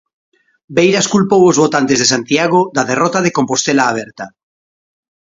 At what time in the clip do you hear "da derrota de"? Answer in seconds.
2.75-3.33